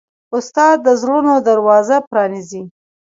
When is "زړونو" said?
1.01-1.33